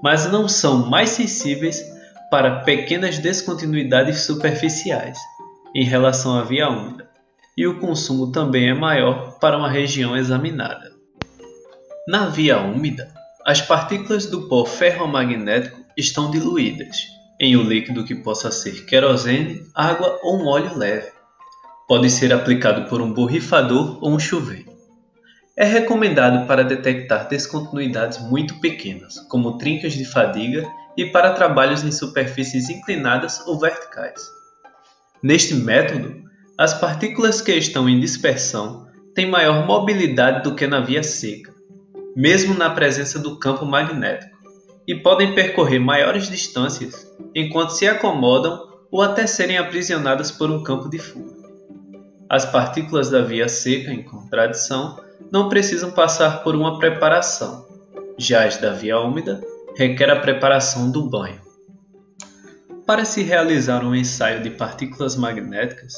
mas 0.00 0.30
não 0.30 0.48
são 0.48 0.88
mais 0.88 1.10
sensíveis 1.10 1.84
para 2.30 2.60
pequenas 2.60 3.18
descontinuidades 3.18 4.20
superficiais 4.20 5.18
em 5.74 5.82
relação 5.82 6.38
à 6.38 6.44
via 6.44 6.68
úmida, 6.68 7.10
e 7.56 7.66
o 7.66 7.80
consumo 7.80 8.30
também 8.30 8.68
é 8.68 8.74
maior 8.74 9.38
para 9.40 9.58
uma 9.58 9.68
região 9.68 10.16
examinada. 10.16 10.92
Na 12.06 12.26
via 12.28 12.60
úmida, 12.60 13.12
as 13.44 13.60
partículas 13.60 14.26
do 14.26 14.48
pó 14.48 14.64
ferromagnético 14.64 15.80
estão 15.96 16.30
diluídas, 16.30 16.96
em 17.40 17.56
um 17.56 17.64
líquido 17.64 18.04
que 18.04 18.14
possa 18.14 18.52
ser 18.52 18.84
querosene, 18.86 19.66
água 19.74 20.20
ou 20.22 20.40
um 20.40 20.46
óleo 20.46 20.78
leve. 20.78 21.19
Pode 21.90 22.08
ser 22.08 22.32
aplicado 22.32 22.88
por 22.88 23.02
um 23.02 23.12
borrifador 23.12 23.98
ou 24.00 24.12
um 24.12 24.18
chuveiro. 24.20 24.70
É 25.56 25.64
recomendado 25.64 26.46
para 26.46 26.62
detectar 26.62 27.28
descontinuidades 27.28 28.20
muito 28.20 28.60
pequenas, 28.60 29.18
como 29.28 29.58
trincas 29.58 29.94
de 29.94 30.04
fadiga, 30.04 30.64
e 30.96 31.06
para 31.06 31.32
trabalhos 31.32 31.82
em 31.82 31.90
superfícies 31.90 32.70
inclinadas 32.70 33.44
ou 33.44 33.58
verticais. 33.58 34.22
Neste 35.20 35.52
método, 35.52 36.22
as 36.56 36.72
partículas 36.72 37.42
que 37.42 37.50
estão 37.56 37.88
em 37.88 37.98
dispersão 37.98 38.86
têm 39.12 39.28
maior 39.28 39.66
mobilidade 39.66 40.44
do 40.44 40.54
que 40.54 40.68
na 40.68 40.78
via 40.78 41.02
seca, 41.02 41.52
mesmo 42.14 42.54
na 42.54 42.70
presença 42.70 43.18
do 43.18 43.36
campo 43.36 43.66
magnético, 43.66 44.38
e 44.86 44.94
podem 44.94 45.34
percorrer 45.34 45.80
maiores 45.80 46.30
distâncias 46.30 47.04
enquanto 47.34 47.70
se 47.70 47.88
acomodam 47.88 48.60
ou 48.92 49.02
até 49.02 49.26
serem 49.26 49.58
aprisionadas 49.58 50.30
por 50.30 50.52
um 50.52 50.62
campo 50.62 50.88
de 50.88 51.00
fuga. 51.00 51.39
As 52.30 52.44
partículas 52.44 53.10
da 53.10 53.22
via 53.22 53.48
seca, 53.48 53.90
em 53.90 54.04
contradição, 54.04 55.00
não 55.32 55.48
precisam 55.48 55.90
passar 55.90 56.44
por 56.44 56.54
uma 56.54 56.78
preparação, 56.78 57.66
já 58.16 58.44
as 58.44 58.56
da 58.56 58.72
via 58.72 59.00
úmida 59.00 59.40
requer 59.76 60.08
a 60.08 60.20
preparação 60.20 60.92
do 60.92 61.02
banho. 61.02 61.40
Para 62.86 63.04
se 63.04 63.24
realizar 63.24 63.84
um 63.84 63.96
ensaio 63.96 64.44
de 64.44 64.50
partículas 64.50 65.16
magnéticas, 65.16 65.94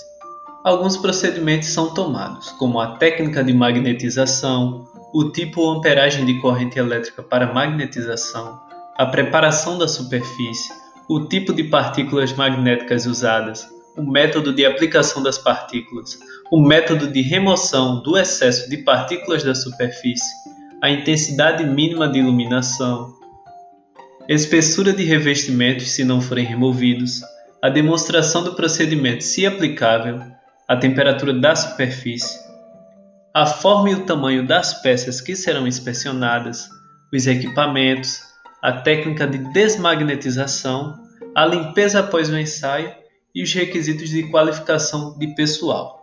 alguns 0.64 0.96
procedimentos 0.96 1.68
são 1.68 1.92
tomados, 1.92 2.48
como 2.52 2.80
a 2.80 2.96
técnica 2.96 3.44
de 3.44 3.52
magnetização, 3.52 4.88
o 5.12 5.30
tipo 5.32 5.60
ou 5.60 5.72
amperagem 5.72 6.24
de 6.24 6.40
corrente 6.40 6.78
elétrica 6.78 7.22
para 7.22 7.52
magnetização, 7.52 8.58
a 8.96 9.04
preparação 9.04 9.76
da 9.76 9.86
superfície, 9.86 10.72
o 11.10 11.26
tipo 11.26 11.52
de 11.52 11.64
partículas 11.64 12.32
magnéticas 12.32 13.04
usadas, 13.04 13.68
o 13.96 14.02
método 14.02 14.52
de 14.52 14.64
aplicação 14.64 15.22
das 15.22 15.38
partículas, 15.38 16.18
o 16.50 16.60
método 16.60 17.08
de 17.08 17.20
remoção 17.20 18.02
do 18.02 18.16
excesso 18.16 18.68
de 18.70 18.78
partículas 18.78 19.42
da 19.42 19.54
superfície, 19.54 20.30
a 20.82 20.90
intensidade 20.90 21.64
mínima 21.64 22.08
de 22.08 22.18
iluminação, 22.18 23.14
espessura 24.28 24.92
de 24.92 25.04
revestimentos 25.04 25.90
se 25.90 26.04
não 26.04 26.20
forem 26.20 26.44
removidos, 26.44 27.20
a 27.62 27.68
demonstração 27.68 28.42
do 28.42 28.54
procedimento 28.54 29.22
se 29.22 29.46
aplicável, 29.46 30.20
a 30.66 30.76
temperatura 30.76 31.34
da 31.34 31.54
superfície, 31.54 32.40
a 33.34 33.46
forma 33.46 33.90
e 33.90 33.94
o 33.94 34.04
tamanho 34.04 34.46
das 34.46 34.80
peças 34.82 35.20
que 35.20 35.36
serão 35.36 35.66
inspecionadas, 35.66 36.68
os 37.12 37.26
equipamentos, 37.26 38.20
a 38.62 38.72
técnica 38.72 39.26
de 39.26 39.38
desmagnetização, 39.52 40.98
a 41.34 41.44
limpeza 41.46 42.00
após 42.00 42.30
o 42.30 42.38
ensaio 42.38 43.01
e 43.34 43.42
os 43.42 43.52
requisitos 43.52 44.10
de 44.10 44.24
qualificação 44.24 45.16
de 45.18 45.34
pessoal. 45.34 46.00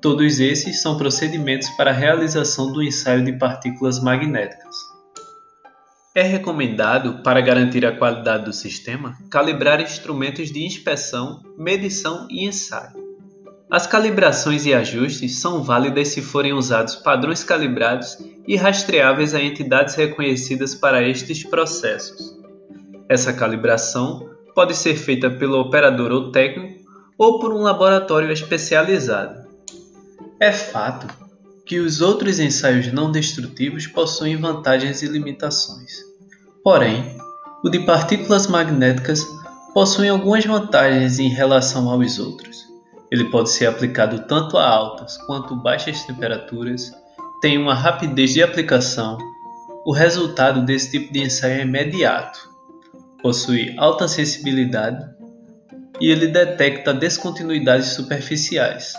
Todos 0.00 0.40
esses 0.40 0.82
são 0.82 0.96
procedimentos 0.96 1.68
para 1.70 1.90
a 1.90 1.94
realização 1.94 2.72
do 2.72 2.82
ensaio 2.82 3.24
de 3.24 3.32
partículas 3.32 3.98
magnéticas. 3.98 4.76
É 6.14 6.22
recomendado, 6.22 7.22
para 7.22 7.40
garantir 7.40 7.84
a 7.84 7.96
qualidade 7.96 8.44
do 8.44 8.52
sistema, 8.52 9.16
calibrar 9.30 9.80
instrumentos 9.80 10.50
de 10.50 10.64
inspeção, 10.64 11.42
medição 11.58 12.26
e 12.30 12.46
ensaio. 12.46 13.04
As 13.70 13.86
calibrações 13.86 14.64
e 14.64 14.72
ajustes 14.72 15.40
são 15.40 15.62
válidas 15.62 16.08
se 16.08 16.22
forem 16.22 16.52
usados 16.52 16.94
padrões 16.94 17.42
calibrados 17.42 18.16
e 18.46 18.54
rastreáveis 18.54 19.34
a 19.34 19.42
entidades 19.42 19.96
reconhecidas 19.96 20.74
para 20.74 21.02
estes 21.02 21.42
processos. 21.42 22.34
Essa 23.08 23.32
calibração 23.32 24.35
pode 24.56 24.74
ser 24.74 24.96
feita 24.96 25.28
pelo 25.28 25.60
operador 25.60 26.10
ou 26.10 26.32
técnico 26.32 26.82
ou 27.18 27.38
por 27.38 27.52
um 27.52 27.60
laboratório 27.60 28.32
especializado. 28.32 29.46
É 30.40 30.50
fato 30.50 31.06
que 31.66 31.78
os 31.78 32.00
outros 32.00 32.38
ensaios 32.38 32.90
não 32.90 33.12
destrutivos 33.12 33.86
possuem 33.86 34.38
vantagens 34.38 35.02
e 35.02 35.08
limitações. 35.08 35.92
Porém, 36.64 37.04
o 37.62 37.68
de 37.68 37.80
partículas 37.80 38.46
magnéticas 38.46 39.22
possui 39.74 40.08
algumas 40.08 40.46
vantagens 40.46 41.18
em 41.18 41.28
relação 41.28 41.90
aos 41.90 42.18
outros. 42.18 42.64
Ele 43.10 43.24
pode 43.24 43.50
ser 43.50 43.66
aplicado 43.66 44.26
tanto 44.26 44.56
a 44.56 44.66
altas 44.66 45.18
quanto 45.26 45.54
baixas 45.54 46.02
temperaturas, 46.04 46.90
tem 47.42 47.58
uma 47.58 47.74
rapidez 47.74 48.32
de 48.32 48.42
aplicação. 48.42 49.18
O 49.84 49.92
resultado 49.92 50.64
desse 50.64 50.92
tipo 50.92 51.12
de 51.12 51.20
ensaio 51.20 51.60
é 51.60 51.62
imediato, 51.62 52.55
possui 53.22 53.74
alta 53.78 54.06
sensibilidade 54.08 55.04
e 56.00 56.10
ele 56.10 56.26
detecta 56.26 56.92
descontinuidades 56.92 57.88
superficiais. 57.88 58.94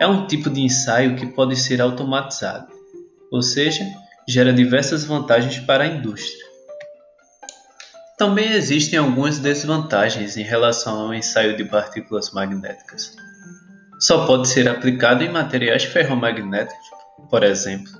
É 0.00 0.06
um 0.06 0.26
tipo 0.26 0.48
de 0.48 0.60
ensaio 0.60 1.16
que 1.16 1.26
pode 1.26 1.56
ser 1.56 1.80
automatizado, 1.80 2.68
ou 3.30 3.42
seja, 3.42 3.84
gera 4.26 4.52
diversas 4.52 5.04
vantagens 5.04 5.58
para 5.60 5.84
a 5.84 5.86
indústria. 5.86 6.50
Também 8.16 8.52
existem 8.52 8.98
algumas 8.98 9.38
desvantagens 9.38 10.36
em 10.36 10.42
relação 10.42 11.00
ao 11.00 11.14
ensaio 11.14 11.56
de 11.56 11.64
partículas 11.64 12.30
magnéticas. 12.32 13.14
Só 13.98 14.26
pode 14.26 14.48
ser 14.48 14.68
aplicado 14.68 15.24
em 15.24 15.30
materiais 15.30 15.84
ferromagnéticos, 15.84 16.86
por 17.30 17.42
exemplo. 17.42 17.92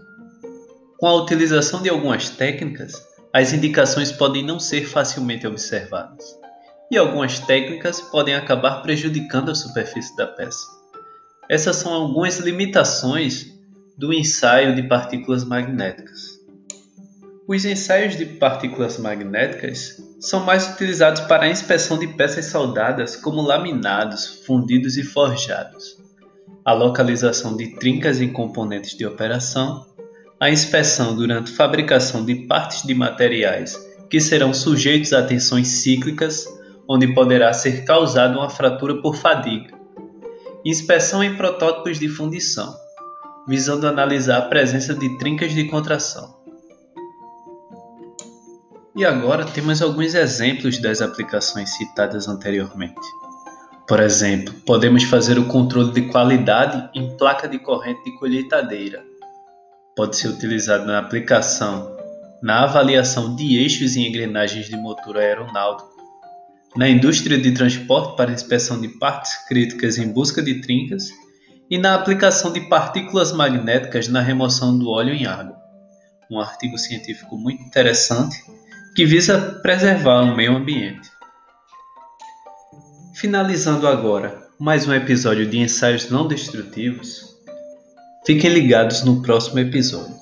Com 0.99 1.07
a 1.07 1.15
utilização 1.15 1.83
de 1.83 1.89
algumas 1.89 2.29
técnicas, 2.29 3.03
as 3.33 3.53
indicações 3.53 4.11
podem 4.11 4.45
não 4.45 4.59
ser 4.59 4.85
facilmente 4.85 5.47
observadas, 5.47 6.39
e 6.91 6.97
algumas 6.97 7.39
técnicas 7.39 8.01
podem 8.01 8.35
acabar 8.35 8.83
prejudicando 8.83 9.51
a 9.51 9.55
superfície 9.55 10.17
da 10.17 10.27
peça. 10.27 10.67
Essas 11.49 11.77
são 11.77 11.93
algumas 11.93 12.39
limitações 12.39 13.47
do 13.97 14.13
ensaio 14.13 14.75
de 14.75 14.83
partículas 14.83 15.45
magnéticas. 15.45 16.41
Os 17.47 17.65
ensaios 17.65 18.17
de 18.17 18.25
partículas 18.25 18.99
magnéticas 18.99 19.97
são 20.21 20.41
mais 20.41 20.69
utilizados 20.73 21.23
para 21.23 21.45
a 21.45 21.51
inspeção 21.51 21.99
de 21.99 22.07
peças 22.09 22.47
soldadas 22.47 23.17
como 23.17 23.43
laminados, 23.43 24.45
fundidos 24.47 24.97
e 24.97 25.03
forjados, 25.03 25.97
a 26.65 26.73
localização 26.73 27.57
de 27.57 27.75
trincas 27.77 28.21
em 28.21 28.33
componentes 28.33 28.97
de 28.97 29.07
operação, 29.07 29.87
a 30.41 30.51
inspeção 30.51 31.15
durante 31.15 31.53
fabricação 31.53 32.25
de 32.25 32.47
partes 32.47 32.83
de 32.83 32.95
materiais 32.95 33.77
que 34.09 34.21
serão 34.21 34.53
sujeitos 34.53 35.13
a 35.13 35.23
tensões 35.23 35.69
cíclicas, 35.69 36.45
onde 36.89 37.15
poderá 37.15 37.53
ser 37.53 37.85
causada 37.85 38.37
uma 38.37 38.51
fratura 38.51 39.01
por 39.01 39.15
fadiga, 39.15 39.79
inspeção 40.65 41.23
em 41.23 41.37
protótipos 41.37 41.99
de 42.01 42.09
fundição, 42.09 42.75
visando 43.47 43.87
analisar 43.87 44.39
a 44.39 44.49
presença 44.49 44.95
de 44.95 45.19
trincas 45.19 45.53
de 45.53 45.65
contração 45.65 46.41
e 49.01 49.05
agora 49.05 49.47
temos 49.47 49.81
alguns 49.81 50.15
exemplos 50.15 50.79
das 50.79 51.01
aplicações 51.01 51.71
citadas 51.71 52.29
anteriormente. 52.29 53.01
Por 53.89 53.99
exemplo, 53.99 54.53
podemos 54.67 55.05
fazer 55.05 55.39
o 55.39 55.47
controle 55.47 55.93
de 55.93 56.03
qualidade 56.03 56.91
em 56.95 57.17
placa 57.17 57.49
de 57.49 57.59
corrente 57.59 58.05
de 58.05 58.19
colheitadeira. 58.19 59.10
Pode 60.01 60.17
ser 60.17 60.29
utilizado 60.29 60.87
na 60.87 60.99
aplicação, 60.99 61.95
na 62.43 62.65
avaliação 62.65 63.37
de 63.37 63.59
eixos 63.59 63.97
e 63.97 64.01
engrenagens 64.01 64.65
de 64.65 64.75
motor 64.75 65.19
aeronáutico, 65.19 65.91
na 66.75 66.89
indústria 66.89 67.37
de 67.37 67.53
transporte 67.53 68.17
para 68.17 68.33
inspeção 68.33 68.81
de 68.81 68.89
partes 68.89 69.47
críticas 69.47 69.99
em 69.99 70.11
busca 70.11 70.41
de 70.43 70.63
trincas 70.63 71.11
e 71.69 71.77
na 71.77 71.95
aplicação 71.95 72.51
de 72.51 72.63
partículas 72.63 73.31
magnéticas 73.31 74.09
na 74.09 74.23
remoção 74.23 74.79
do 74.79 74.89
óleo 74.89 75.13
em 75.13 75.27
água. 75.27 75.61
Um 76.31 76.41
artigo 76.41 76.79
científico 76.79 77.37
muito 77.37 77.63
interessante 77.63 78.43
que 78.97 79.05
visa 79.05 79.61
preservar 79.61 80.23
o 80.23 80.35
meio 80.35 80.57
ambiente. 80.57 81.11
Finalizando 83.17 83.87
agora 83.87 84.49
mais 84.59 84.89
um 84.89 84.95
episódio 84.95 85.47
de 85.47 85.59
Ensaios 85.59 86.09
Não 86.09 86.27
Destrutivos, 86.27 87.30
fiquem 88.27 88.53
ligados 88.53 89.03
no 89.05 89.23
próximo 89.23 89.59
episódio. 89.59 90.15